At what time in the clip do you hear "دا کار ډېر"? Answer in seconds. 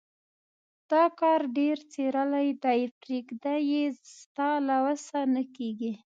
0.91-1.77